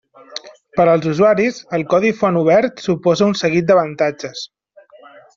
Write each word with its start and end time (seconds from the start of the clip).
Per 0.77 0.85
als 0.93 1.03
usuaris, 1.09 1.59
el 1.77 1.83
codi 1.91 2.09
font 2.21 2.39
obert 2.39 2.81
suposa 2.85 3.27
un 3.33 3.37
seguit 3.41 3.67
d'avantatges. 3.69 4.43